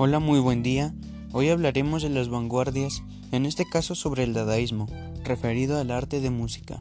Hola, 0.00 0.20
muy 0.20 0.38
buen 0.38 0.62
día. 0.62 0.94
Hoy 1.32 1.48
hablaremos 1.48 2.04
de 2.04 2.08
las 2.08 2.28
vanguardias, 2.28 3.02
en 3.32 3.46
este 3.46 3.68
caso 3.68 3.96
sobre 3.96 4.22
el 4.22 4.32
dadaísmo, 4.32 4.86
referido 5.24 5.76
al 5.76 5.90
arte 5.90 6.20
de 6.20 6.30
música. 6.30 6.78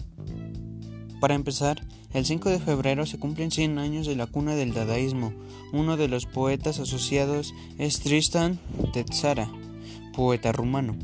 Para 1.20 1.34
empezar, 1.34 1.82
el 2.14 2.28
5 2.28 2.50
de 2.50 2.60
febrero 2.60 3.08
se 3.08 3.18
cumplen 3.18 3.50
100 3.50 3.80
años 3.80 4.06
de 4.06 4.16
la 4.16 4.28
cuna 4.28 4.54
del 4.54 4.72
dadaísmo. 4.72 5.34
Uno 5.74 5.98
de 5.98 6.08
los 6.08 6.28
poetas 6.28 6.78
asociados 6.78 7.56
es 7.80 8.02
Tristan 8.02 8.60
Tzara, 9.10 9.52
poeta 10.14 10.52
rumano. 10.52 10.96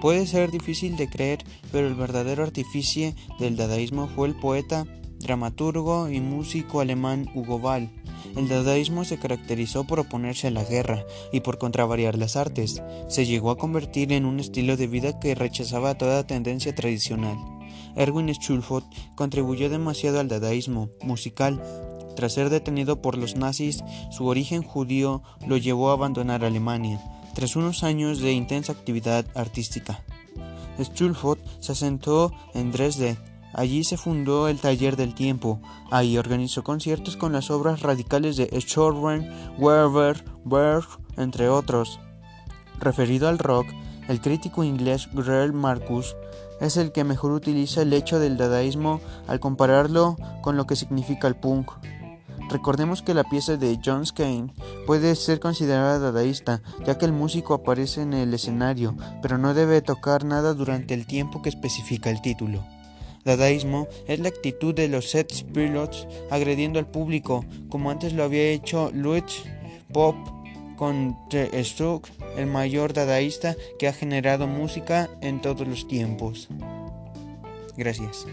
Puede 0.00 0.28
ser 0.28 0.52
difícil 0.52 0.94
de 0.94 1.08
creer, 1.08 1.44
pero 1.72 1.88
el 1.88 1.96
verdadero 1.96 2.44
artífice 2.44 3.16
del 3.40 3.56
dadaísmo 3.56 4.06
fue 4.06 4.28
el 4.28 4.36
poeta, 4.36 4.86
dramaturgo 5.18 6.08
y 6.08 6.20
músico 6.20 6.80
alemán 6.80 7.28
Hugo 7.34 7.58
Ball. 7.58 7.90
El 8.36 8.48
dadaísmo 8.48 9.04
se 9.04 9.18
caracterizó 9.18 9.84
por 9.84 10.00
oponerse 10.00 10.48
a 10.48 10.50
la 10.50 10.64
guerra 10.64 11.04
y 11.32 11.40
por 11.40 11.58
contravariar 11.58 12.16
las 12.16 12.36
artes. 12.36 12.82
Se 13.08 13.26
llegó 13.26 13.50
a 13.50 13.58
convertir 13.58 14.12
en 14.12 14.24
un 14.24 14.40
estilo 14.40 14.76
de 14.76 14.86
vida 14.86 15.20
que 15.20 15.34
rechazaba 15.34 15.98
toda 15.98 16.26
tendencia 16.26 16.74
tradicional. 16.74 17.36
Erwin 17.94 18.28
Schulfot 18.28 18.84
contribuyó 19.16 19.68
demasiado 19.68 20.18
al 20.18 20.28
dadaísmo 20.28 20.88
musical. 21.02 21.62
Tras 22.16 22.32
ser 22.32 22.48
detenido 22.48 23.02
por 23.02 23.18
los 23.18 23.36
nazis, 23.36 23.84
su 24.10 24.26
origen 24.26 24.62
judío 24.62 25.22
lo 25.46 25.56
llevó 25.58 25.90
a 25.90 25.94
abandonar 25.94 26.44
Alemania, 26.44 27.00
tras 27.34 27.56
unos 27.56 27.82
años 27.82 28.20
de 28.20 28.32
intensa 28.32 28.72
actividad 28.72 29.26
artística. 29.34 30.02
Schulfot 30.78 31.38
se 31.60 31.72
asentó 31.72 32.32
en 32.54 32.72
Dresde 32.72 33.16
Allí 33.54 33.84
se 33.84 33.96
fundó 33.96 34.48
el 34.48 34.58
Taller 34.58 34.96
del 34.96 35.14
Tiempo. 35.14 35.60
Ahí 35.90 36.16
organizó 36.16 36.64
conciertos 36.64 37.16
con 37.16 37.32
las 37.32 37.50
obras 37.50 37.80
radicales 37.80 38.36
de 38.36 38.48
Schorren, 38.60 39.30
Werber, 39.58 40.24
Berg, 40.44 40.86
entre 41.16 41.48
otros. 41.48 42.00
Referido 42.78 43.28
al 43.28 43.38
rock, 43.38 43.66
el 44.08 44.20
crítico 44.20 44.64
inglés 44.64 45.08
Grell 45.12 45.52
Marcus 45.52 46.16
es 46.60 46.76
el 46.76 46.92
que 46.92 47.04
mejor 47.04 47.32
utiliza 47.32 47.82
el 47.82 47.92
hecho 47.92 48.18
del 48.18 48.36
dadaísmo 48.36 49.00
al 49.26 49.40
compararlo 49.40 50.16
con 50.42 50.56
lo 50.56 50.66
que 50.66 50.76
significa 50.76 51.28
el 51.28 51.36
punk. 51.36 51.70
Recordemos 52.48 53.02
que 53.02 53.14
la 53.14 53.24
pieza 53.24 53.56
de 53.56 53.78
John 53.84 54.04
Skane 54.04 54.52
puede 54.86 55.14
ser 55.16 55.40
considerada 55.40 55.98
dadaísta, 55.98 56.62
ya 56.84 56.98
que 56.98 57.06
el 57.06 57.12
músico 57.12 57.54
aparece 57.54 58.02
en 58.02 58.12
el 58.12 58.34
escenario, 58.34 58.94
pero 59.22 59.38
no 59.38 59.54
debe 59.54 59.80
tocar 59.80 60.24
nada 60.24 60.52
durante 60.52 60.94
el 60.94 61.06
tiempo 61.06 61.40
que 61.40 61.48
especifica 61.48 62.10
el 62.10 62.20
título. 62.20 62.64
Dadaísmo 63.24 63.88
es 64.08 64.18
la 64.18 64.28
actitud 64.28 64.74
de 64.74 64.88
los 64.88 65.10
set 65.10 65.44
pilots 65.52 66.06
agrediendo 66.30 66.78
al 66.78 66.90
público, 66.90 67.44
como 67.68 67.90
antes 67.90 68.12
lo 68.12 68.24
había 68.24 68.50
hecho 68.50 68.90
Luch 68.92 69.44
Pop 69.92 70.16
con 70.76 71.16
Struck, 71.30 72.08
el 72.36 72.46
mayor 72.46 72.92
dadaísta 72.92 73.54
que 73.78 73.86
ha 73.86 73.92
generado 73.92 74.48
música 74.48 75.08
en 75.20 75.40
todos 75.40 75.66
los 75.68 75.86
tiempos. 75.86 76.48
Gracias. 77.76 78.26